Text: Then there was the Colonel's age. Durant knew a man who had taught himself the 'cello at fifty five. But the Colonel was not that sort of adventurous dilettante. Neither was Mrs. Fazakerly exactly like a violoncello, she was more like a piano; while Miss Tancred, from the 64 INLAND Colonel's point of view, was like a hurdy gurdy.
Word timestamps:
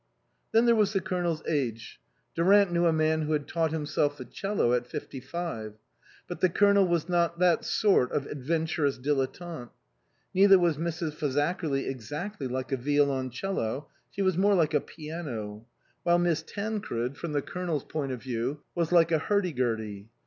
Then 0.51 0.65
there 0.65 0.73
was 0.73 0.93
the 0.93 0.99
Colonel's 0.99 1.43
age. 1.47 1.99
Durant 2.33 2.71
knew 2.71 2.87
a 2.87 2.91
man 2.91 3.21
who 3.21 3.33
had 3.33 3.47
taught 3.47 3.71
himself 3.71 4.17
the 4.17 4.25
'cello 4.25 4.73
at 4.73 4.87
fifty 4.87 5.19
five. 5.19 5.73
But 6.27 6.39
the 6.41 6.49
Colonel 6.49 6.87
was 6.87 7.07
not 7.07 7.37
that 7.37 7.63
sort 7.63 8.11
of 8.11 8.25
adventurous 8.25 8.97
dilettante. 8.97 9.69
Neither 10.33 10.57
was 10.57 10.77
Mrs. 10.77 11.13
Fazakerly 11.13 11.87
exactly 11.87 12.47
like 12.47 12.71
a 12.71 12.77
violoncello, 12.77 13.89
she 14.09 14.23
was 14.23 14.39
more 14.39 14.55
like 14.55 14.73
a 14.73 14.81
piano; 14.81 15.67
while 16.01 16.17
Miss 16.17 16.41
Tancred, 16.41 17.15
from 17.15 17.33
the 17.33 17.37
64 17.37 17.37
INLAND 17.37 17.45
Colonel's 17.45 17.83
point 17.83 18.11
of 18.11 18.23
view, 18.23 18.63
was 18.73 18.91
like 18.91 19.11
a 19.11 19.19
hurdy 19.19 19.51
gurdy. 19.53 20.09